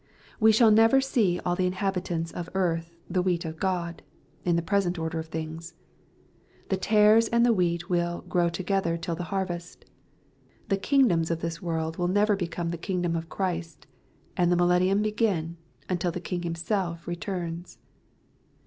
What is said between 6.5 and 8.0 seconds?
The tares and wheat